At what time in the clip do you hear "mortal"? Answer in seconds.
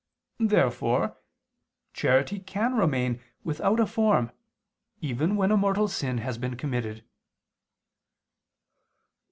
5.57-5.87